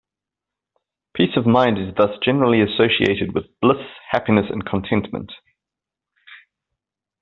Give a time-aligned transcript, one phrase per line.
[1.13, 5.31] Peace of mind is thus generally associated with bliss, happiness and contentment.